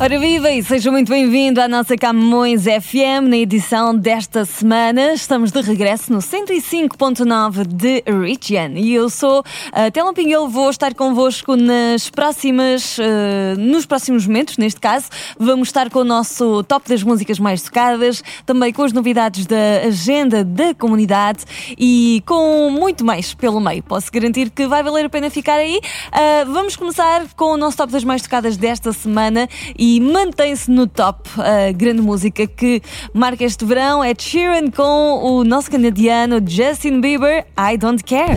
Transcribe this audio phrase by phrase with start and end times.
[0.00, 5.12] Ora viva e seja muito bem-vindo à nossa Camões FM na edição desta semana.
[5.12, 10.94] Estamos de regresso no 105.9 de Region e eu sou a Telma Pinguel, vou estar
[10.94, 15.08] convosco nas próximas, uh, nos próximos momentos, neste caso.
[15.36, 19.80] Vamos estar com o nosso top das músicas mais tocadas, também com as novidades da
[19.84, 21.44] agenda da comunidade
[21.76, 23.82] e com muito mais pelo meio.
[23.82, 25.80] Posso garantir que vai valer a pena ficar aí.
[25.80, 30.70] Uh, vamos começar com o nosso top das mais tocadas desta semana e e mantém-se
[30.70, 31.28] no top.
[31.40, 32.82] A grande música que
[33.14, 38.32] marca este verão é Sheeran com o nosso canadiano Justin Bieber, I Don't Care.
[38.32, 38.36] A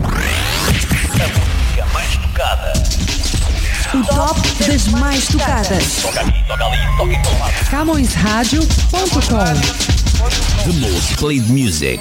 [0.72, 2.72] música mais tocada.
[3.92, 6.00] O top das mais tocadas.
[6.00, 7.52] Toca aqui, toca ali, toca em todo lado.
[7.70, 9.92] CamõesRádio.com
[10.64, 12.00] The most played music.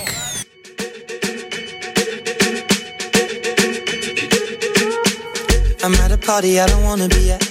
[5.83, 7.50] I'm at a party I don't wanna be at.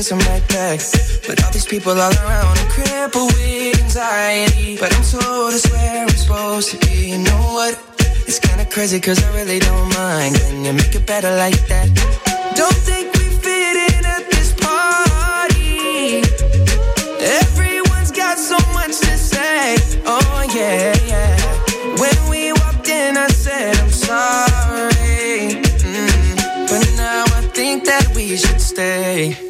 [0.00, 0.80] Kiss them right back.
[1.26, 4.78] But all these people all around, I'm crippled with anxiety.
[4.78, 7.10] But I'm told it's where I'm supposed to be.
[7.12, 7.74] You know what?
[8.26, 10.36] It's kinda crazy, cause I really don't mind.
[10.36, 11.88] Can you make it better like that?
[12.60, 16.22] Don't think we fit in at this party.
[17.42, 19.76] Everyone's got so much to say.
[20.06, 21.36] Oh, yeah, yeah.
[22.02, 25.60] When we walked in, I said, I'm sorry.
[25.92, 26.68] Mm.
[26.70, 29.49] But now I think that we should stay.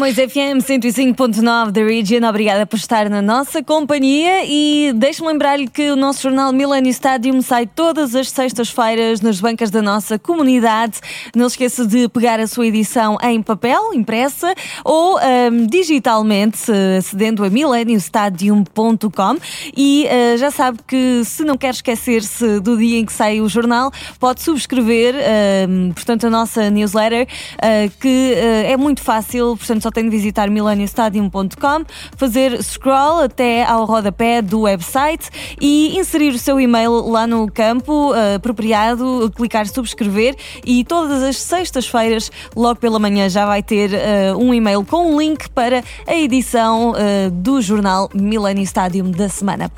[0.00, 4.46] Camões FM 105.9 da Region, obrigada por estar na nossa companhia.
[4.46, 9.70] E deixe-me lembrar-lhe que o nosso jornal Millennium Stadium sai todas as sextas-feiras nas bancas
[9.70, 11.00] da nossa comunidade.
[11.36, 14.54] Não se esqueça de pegar a sua edição em papel, impressa
[14.86, 19.36] ou ahm, digitalmente, eh, acedendo a millenniumstadium.com
[19.76, 23.48] e eh, já sabe que se não quer esquecer-se do dia em que sai o
[23.50, 29.89] jornal, pode subscrever, ahm, portanto, a nossa newsletter, ah, que ah, é muito fácil, portanto,
[29.90, 31.84] tem de visitar millenniumstadium.com,
[32.16, 35.28] fazer scroll até ao rodapé do website
[35.60, 41.36] e inserir o seu e-mail lá no campo ah, apropriado, clicar subscrever e todas as
[41.36, 46.14] sextas-feiras, logo pela manhã, já vai ter ah, um e-mail com um link para a
[46.14, 49.70] edição ah, do jornal Millennium Stadium da semana.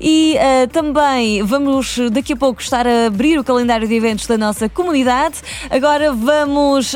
[0.00, 0.36] E
[0.72, 5.36] também vamos daqui a pouco estar a abrir o calendário de eventos da nossa comunidade.
[5.70, 6.94] Agora vamos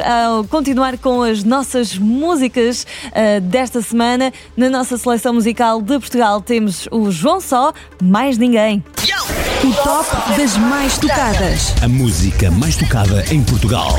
[0.48, 2.49] continuar com as nossas músicas
[3.12, 4.32] ah, desta semana.
[4.56, 8.82] Na nossa seleção musical de Portugal temos o João Só, mais ninguém.
[9.62, 11.74] O top das mais tocadas.
[11.82, 13.98] A música mais tocada em Portugal.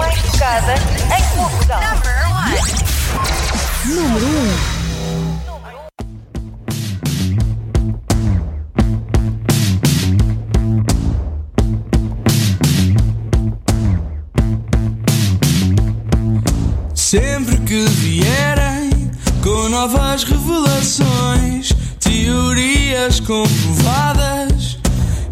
[17.12, 19.12] Sempre que vierem
[19.44, 24.78] com novas revelações, teorias comprovadas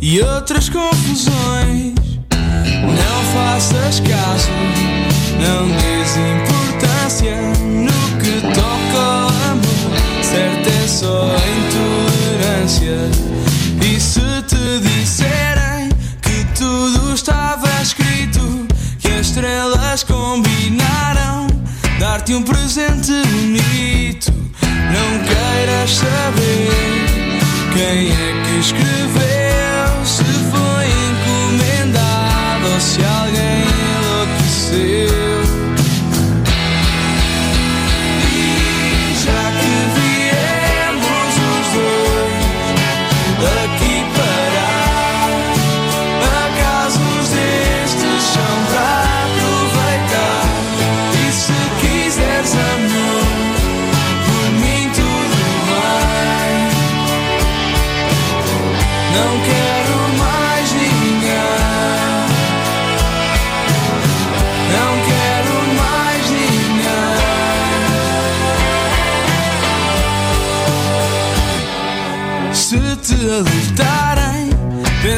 [0.02, 1.96] e outras confusões,
[2.36, 4.50] não faças caso,
[5.40, 7.49] não des importância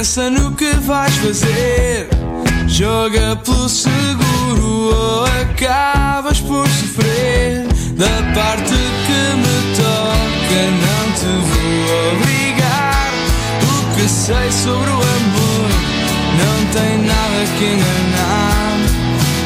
[0.01, 2.09] pensa no que vais fazer.
[2.67, 7.67] Joga pelo seguro ou acabas por sofrer.
[7.95, 8.73] Da parte
[9.05, 13.11] que me toca, não te vou obrigar.
[13.61, 15.69] O que sei sobre o amor
[16.41, 18.79] não tem nada que enganar.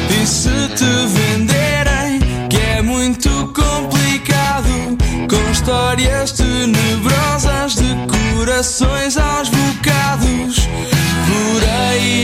[0.08, 4.96] E se te venderem, que é muito complicado,
[5.28, 7.94] com histórias tenebrosas de
[8.36, 9.50] corações aos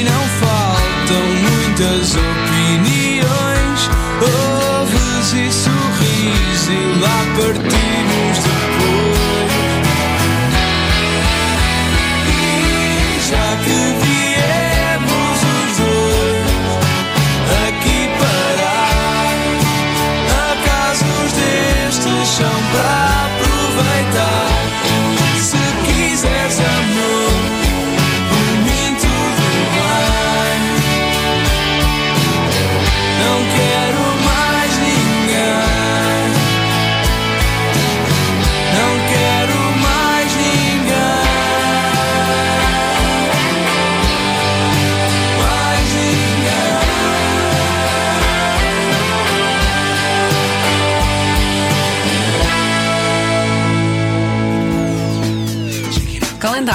[0.02, 3.90] aí não faltam muitas opiniões.
[4.20, 7.91] Ouves e sorris e lá partimos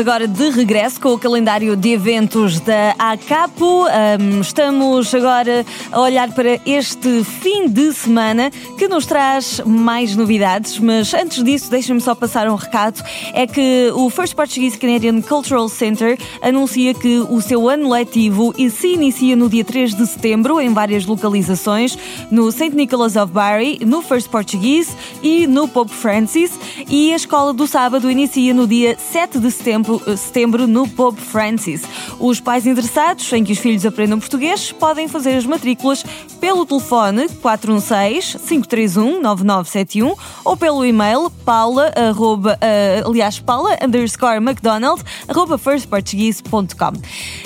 [0.00, 3.84] Agora de regresso com o calendário de eventos da ACAPO.
[3.84, 10.78] Um, estamos agora a olhar para este fim de semana que nos traz mais novidades,
[10.78, 13.02] mas antes disso, deixem-me só passar um recado:
[13.34, 18.94] é que o First Portuguese Canadian Cultural Center anuncia que o seu ano letivo se
[18.94, 21.98] inicia no dia 3 de setembro em várias localizações,
[22.30, 22.74] no St.
[22.74, 24.90] Nicholas of Barry, no First Portuguese
[25.22, 26.52] e no Pope Francis,
[26.88, 31.82] e a escola do sábado inicia no dia 7 de setembro, setembro no Pope Francis.
[32.18, 36.04] Os pais interessados em que os filhos aprendam português podem fazer as matrículas
[36.40, 46.92] pelo telefone 416-531-9971 ou pelo e-mail paula, arroba, uh, aliás, paula underscore mcdonald arroba firstportuguese.com.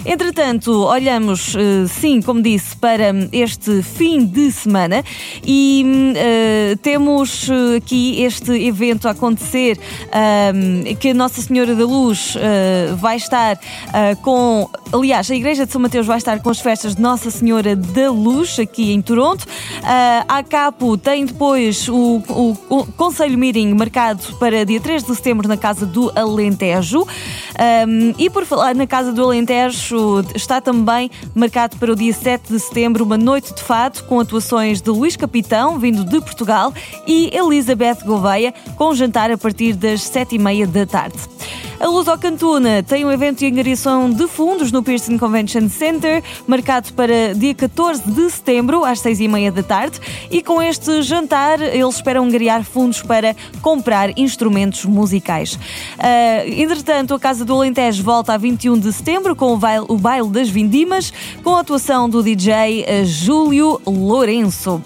[0.05, 5.05] Entretanto, olhamos, uh, sim, como disse, para este fim de semana
[5.45, 9.77] e uh, temos aqui este evento a acontecer
[11.01, 12.34] que Nossa Senhora da Luz
[12.97, 13.59] vai estar
[14.23, 17.75] com, aliás, a Igreja de São Mateus vai estar com as festas de Nossa Senhora
[17.77, 19.47] da Luz aqui em Toronto.
[20.29, 25.49] a Capo tem depois o, o, o Conselho Meeting marcado para dia 3 de setembro
[25.49, 27.03] na Casa do Alentejo.
[27.05, 32.53] Um, e por falar na Casa do Alentejo, está também marcado para o dia 7
[32.53, 36.73] de setembro uma noite de fado com atuações de Luís Capitão, vindo de Portugal,
[37.07, 41.19] e Elizabeth Gouveia, com jantar a partir das 7h30 da tarde.
[41.81, 46.23] A Luz ao Cantuna tem um evento de angariação de fundos no Pearson Convention Center,
[46.47, 50.01] marcado para dia 14 de setembro, às 6h30 da tarde.
[50.31, 55.55] E com este jantar, eles esperam angariar fundos para comprar instrumentos musicais.
[55.55, 59.97] Uh, entretanto, a Casa do Alentejo volta a 21 de setembro com o baile, o
[59.97, 61.13] baile das Vindimas,
[61.43, 64.81] com a atuação do DJ ah, Júlio Lourenço.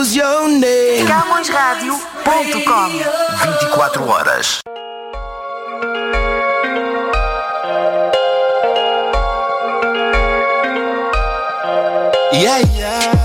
[0.00, 2.88] CamõesRádio.com
[3.60, 4.60] 24 horas.
[12.32, 13.19] Yeah, yeah.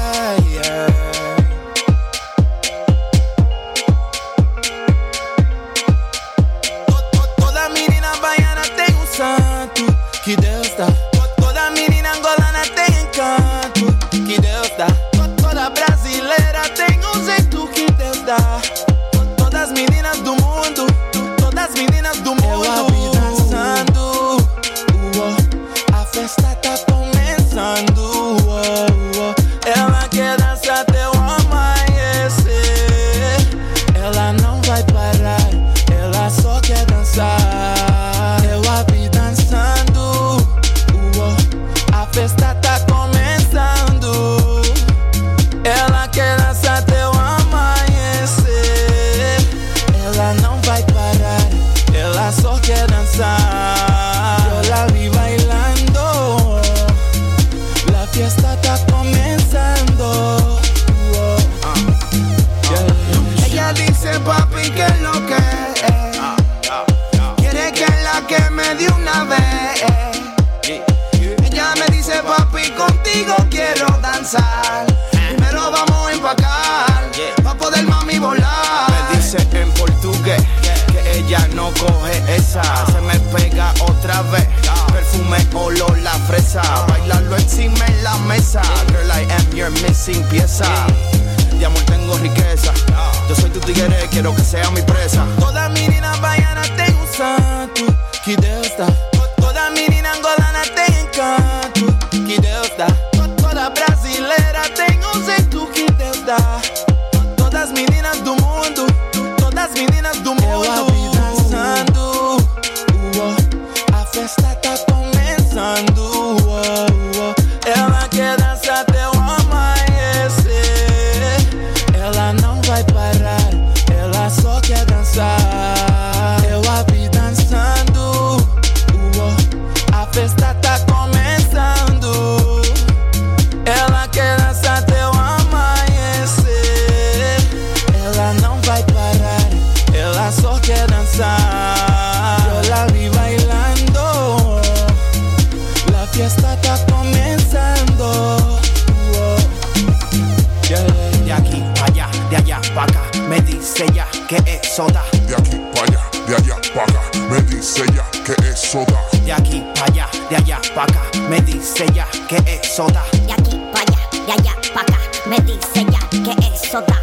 [166.75, 166.96] Que eso da.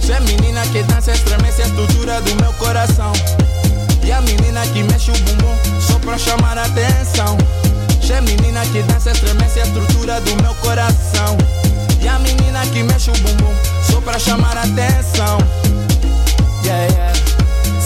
[0.00, 3.12] Cê menina que dança, estremece a estrutura do meu coração.
[4.04, 7.36] E a menina que mexe o bumbum só pra chamar a atenção.
[8.06, 11.36] Cê menina que dança, estremece a estrutura do meu coração.
[12.00, 15.38] E a menina que mexe o bumbum só pra chamar a atenção.
[16.64, 17.18] Yeah, yeah.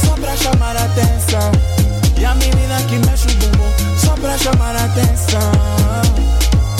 [0.04, 1.52] Só pra chamar a atenção.
[2.18, 5.52] E a menina que mexe o bumbum só pra chamar a atenção.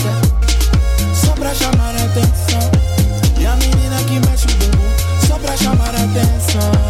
[0.00, 1.14] Yeah.
[1.14, 2.89] Só pra chamar a atenção.
[6.56, 6.89] A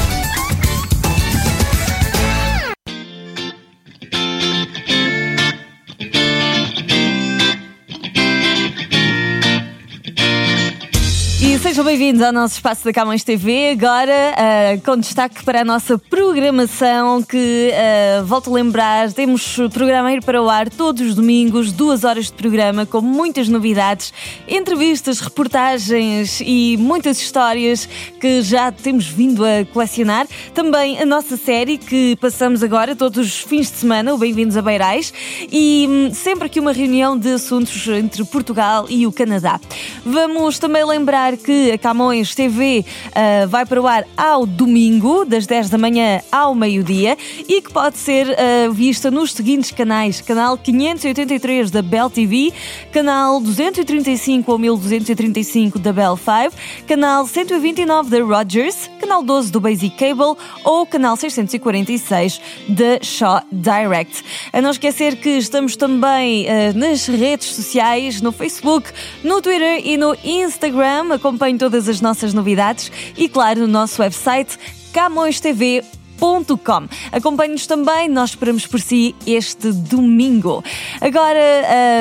[11.71, 15.97] Sejam bem-vindos ao nosso espaço da Camões TV, agora ah, com destaque para a nossa
[15.97, 21.71] programação, que ah, volto a lembrar, temos programa ir para o ar todos os domingos,
[21.71, 24.13] duas horas de programa, com muitas novidades,
[24.49, 27.87] entrevistas, reportagens e muitas histórias
[28.19, 30.27] que já temos vindo a colecionar.
[30.53, 34.61] Também a nossa série que passamos agora todos os fins de semana, o Bem-vindos a
[34.61, 35.13] Beirais,
[35.49, 39.57] e hum, sempre aqui uma reunião de assuntos entre Portugal e o Canadá.
[40.05, 45.45] Vamos também lembrar que a Camões TV ah, vai para o ar ao domingo, das
[45.45, 50.57] 10 da manhã ao meio-dia, e que pode ser ah, vista nos seguintes canais: canal
[50.57, 52.53] 583 da Bell TV,
[52.91, 56.55] canal 235 ou 1235 da Bell 5,
[56.87, 64.23] canal 129 da Rogers, canal 12 do Basic Cable ou canal 646 da Shaw Direct.
[64.53, 68.89] A não esquecer que estamos também ah, nas redes sociais, no Facebook,
[69.23, 71.13] no Twitter e no Instagram.
[71.13, 74.57] Acompanhe todas as nossas novidades e, claro, no nosso website
[74.93, 76.87] camõestv.com.
[77.11, 80.63] Acompanhe-nos também, nós esperamos por si este domingo.
[80.99, 81.39] Agora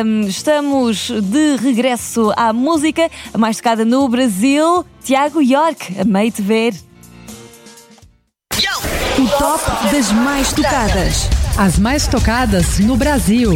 [0.03, 4.85] ahm, estamos de regresso à música, a mais tocada no Brasil.
[5.03, 6.75] Tiago York, amei-te ver.
[9.19, 11.29] O top das mais tocadas.
[11.59, 13.53] As mais tocadas no Brasil.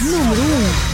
[0.00, 0.42] Número
[0.90, 0.93] 1.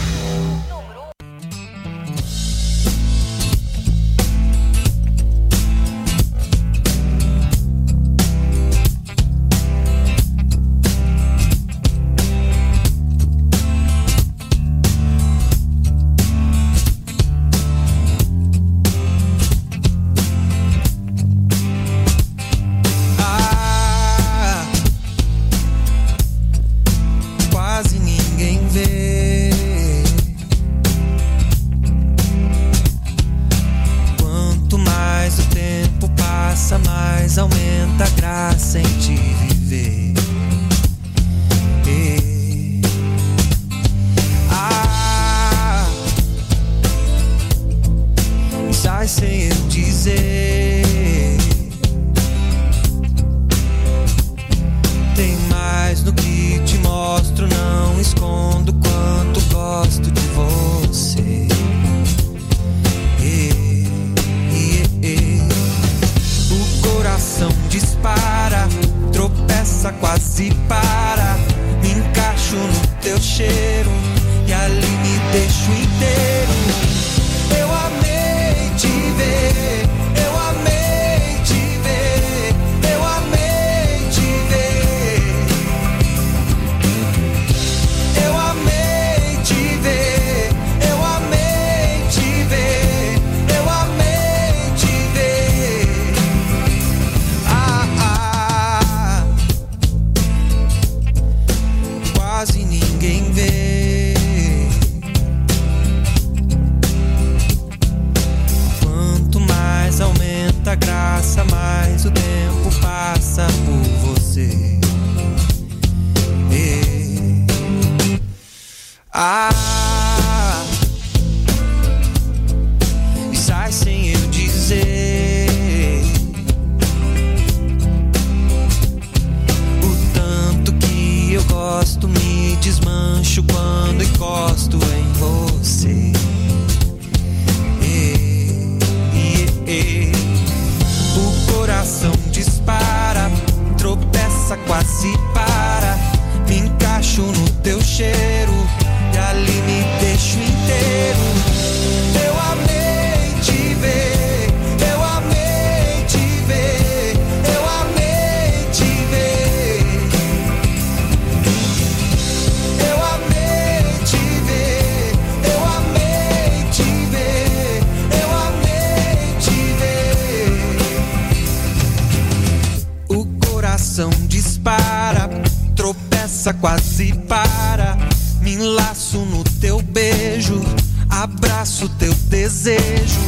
[173.91, 175.29] coração dispara,
[175.75, 177.97] tropeça, quase para.
[178.41, 180.61] Me enlaço no teu beijo,
[181.09, 183.19] abraço teu desejo.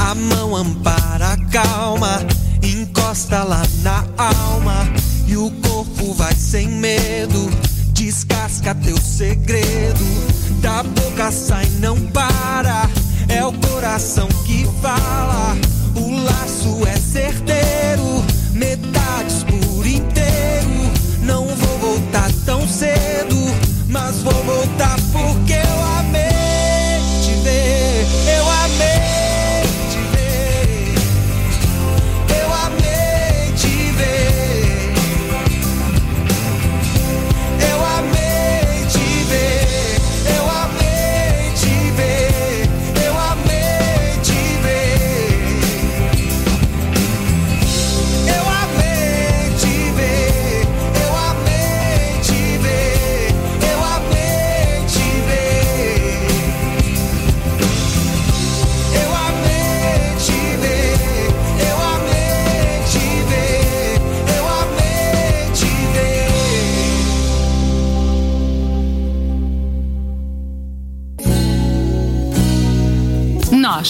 [0.00, 2.26] A mão ampara, calma,
[2.60, 4.88] encosta lá na alma.
[5.28, 7.48] E o corpo vai sem medo,
[7.92, 10.04] descasca teu segredo.
[10.60, 12.90] Da boca sai, não para.
[13.28, 15.56] É o coração que fala,
[15.94, 18.24] o laço é certeiro.
[18.52, 18.99] Metades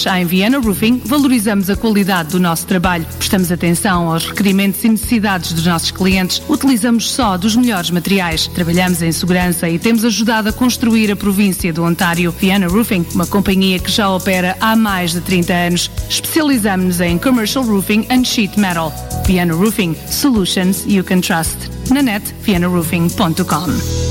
[0.00, 4.88] Nós, à Viana Roofing, valorizamos a qualidade do nosso trabalho, prestamos atenção aos requerimentos e
[4.88, 10.48] necessidades dos nossos clientes, utilizamos só dos melhores materiais, trabalhamos em segurança e temos ajudado
[10.48, 12.32] a construir a província do Ontário.
[12.32, 15.90] Viana Roofing, uma companhia que já opera há mais de 30 anos.
[16.08, 18.92] Especializamos-nos em Commercial Roofing and Sheet Metal.
[19.26, 21.58] Viana Roofing, solutions you can trust.
[21.90, 24.09] Na net, vianaroofing.com.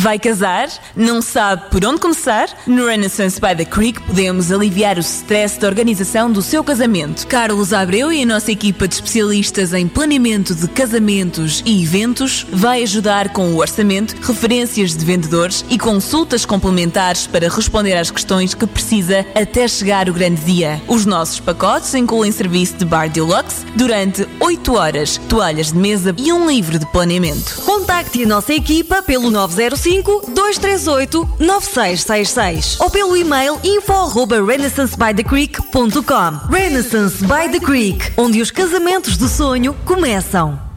[0.00, 0.68] Vai casar?
[0.96, 2.48] Não sabe por onde começar?
[2.66, 7.26] No Renaissance by the Creek podemos aliviar o stress da organização do seu casamento.
[7.26, 12.82] Carlos Abreu e a nossa equipa de especialistas em planeamento de casamentos e eventos vai
[12.82, 18.66] ajudar com o orçamento, referências de vendedores e consultas complementares para responder às questões que
[18.66, 20.80] precisa até chegar o grande dia.
[20.88, 26.32] Os nossos pacotes incluem serviço de bar deluxe durante 8 horas, toalhas de mesa e
[26.32, 27.60] um livro de planeamento.
[27.66, 36.50] Contacte a nossa equipa pelo 905 238 9666 ou pelo e-mail info@renaissancebythecreek.com.
[36.50, 40.69] Renaissance by the Creek, onde os casamentos do sonho começam.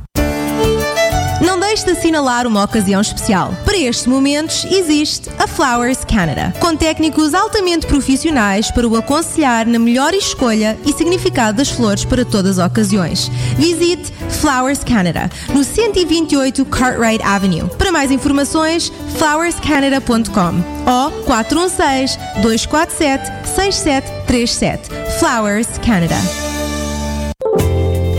[1.43, 3.53] Não deixe de assinalar uma ocasião especial.
[3.65, 9.77] Para estes momentos, existe a Flowers Canada, com técnicos altamente profissionais para o aconselhar na
[9.77, 13.29] melhor escolha e significado das flores para todas as ocasiões.
[13.58, 17.69] Visite Flowers Canada, no 128 Cartwright Avenue.
[17.77, 24.89] Para mais informações, flowerscanada.com ou 416 247 6737.
[25.19, 26.15] Flowers Canada.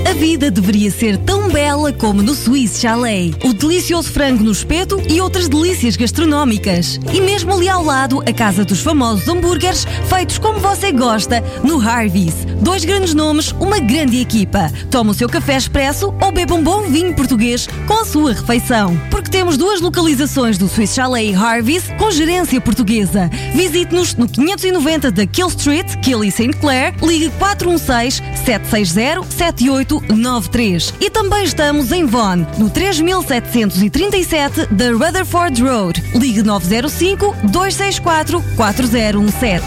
[0.09, 3.33] A vida deveria ser tão bela como no Swiss Chalet.
[3.45, 6.99] O delicioso frango no espeto e outras delícias gastronómicas.
[7.13, 11.81] E mesmo ali ao lado, a casa dos famosos hambúrgueres, feitos como você gosta, no
[11.81, 12.35] Harvey's.
[12.61, 14.69] Dois grandes nomes, uma grande equipa.
[14.91, 19.01] Toma o seu café expresso ou beba um bom vinho português com a sua refeição.
[19.09, 23.31] Porque temos duas localizações do Swiss Chalet e Harvey's com gerência portuguesa.
[23.55, 26.53] Visite-nos no 590 da Kill Street, Kill e St.
[26.55, 36.03] Clair, ligue 416 760 7893 e também estamos em Vaughan, no 3737 da Rutherford Road.
[36.15, 39.65] Ligue 905 264 4017.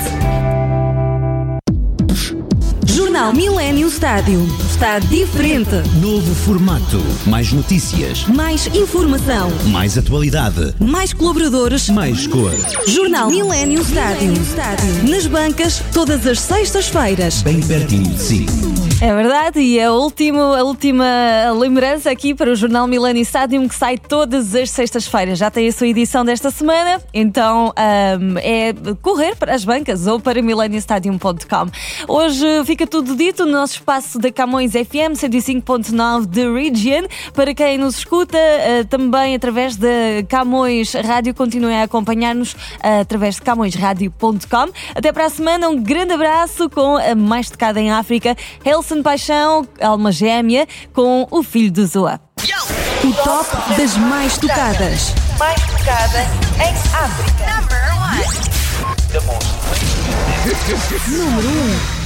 [2.85, 4.47] Jornal Millennium Stádio.
[4.69, 5.75] Está diferente.
[6.01, 7.01] Novo formato.
[7.25, 8.25] Mais notícias.
[8.25, 9.51] Mais informação.
[9.67, 10.73] Mais atualidade.
[10.79, 11.89] Mais colaboradores.
[11.89, 12.51] Mais cor.
[12.87, 14.33] Jornal Millennium Stádio.
[15.09, 17.41] Nas bancas, todas as sextas-feiras.
[17.43, 18.45] Bem pertinho de si.
[18.99, 21.05] É verdade, e a última, a última
[21.55, 25.37] lembrança aqui para o Jornal Milani Stadium que sai todas as sextas-feiras.
[25.37, 30.19] Já tem a sua edição desta semana, então ahm, é correr para as bancas ou
[30.19, 31.67] para milaniastadium.com.
[32.07, 37.07] Hoje fica tudo dito no nosso espaço da Camões FM 105.9 de Region.
[37.35, 39.87] Para quem nos escuta ah, também através da
[40.27, 44.71] Camões Rádio, continuem a acompanhar-nos ah, através de camõesradio.com.
[44.95, 48.35] Até para a semana, um grande abraço com a mais tocada em África,
[48.87, 52.21] Helson Paixão, Alma Gêmea, com o filho do Zoa.
[53.03, 55.13] O top das mais tocadas.
[55.37, 56.21] Mais tocada
[56.55, 57.47] em África.
[61.09, 61.49] Número
[61.93, 61.96] 1.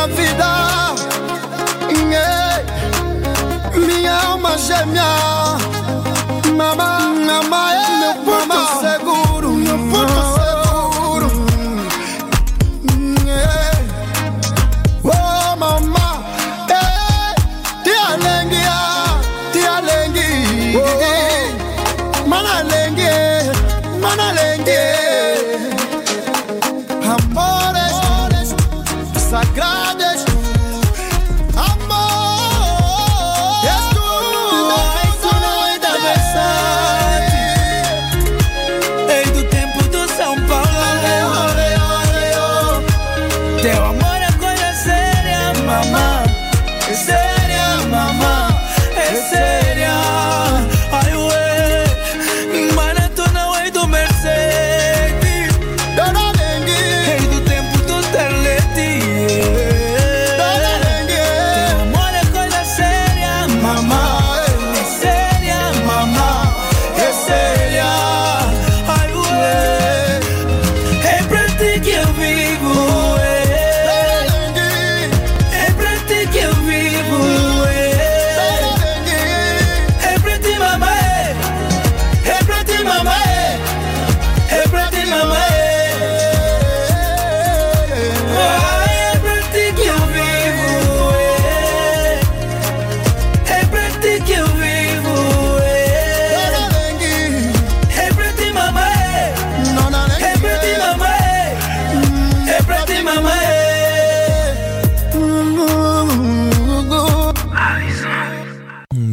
[0.00, 0.94] Minha vida,
[3.74, 5.04] minha alma gêmea,
[6.56, 7.69] mama, mama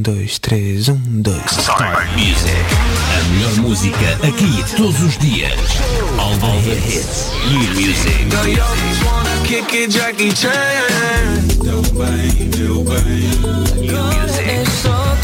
[0.07, 1.51] dois, três, um, dois.
[1.51, 2.55] Start Music.
[3.13, 5.59] A melhor música aqui todos os dias.
[6.17, 7.29] All the hits.
[7.51, 8.25] New music.
[9.43, 10.51] Kick it, Jackie Chan.
[11.61, 13.03] Deu bem, deu bem.
[13.81, 14.49] New music.
[14.49, 15.17] É só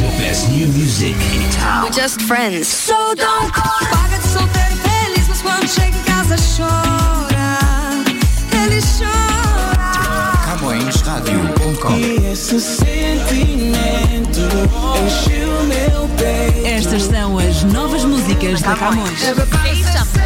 [0.00, 1.84] The best new music in town.
[1.84, 2.66] We're just friends.
[2.66, 3.88] So don't call.
[3.88, 7.58] Paga de solteiro feliz, mas quando chega em casa chora.
[8.64, 9.29] Ele chora.
[10.60, 14.40] CamõesRádio.com E esse sentimento
[15.06, 16.66] encheu meu peito.
[16.66, 19.18] Estas são as novas músicas da Camões.
[19.20, 20.20] Say something.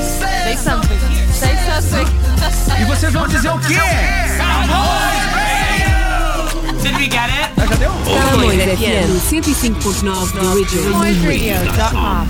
[0.00, 0.98] Say something.
[1.32, 2.06] Say something.
[2.80, 3.74] E vocês vão dizer o quê?
[6.82, 7.52] Did we get it?
[7.68, 7.92] Já deu?
[8.30, 12.26] Camões FM 105.9 do Original.